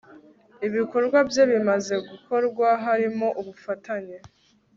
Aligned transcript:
ibikorwa 0.67 1.17
bye 1.29 1.43
bimaze 1.51 1.95
gukorwa, 2.09 2.67
harimo 2.85 3.27
ubufatanye 3.39 4.17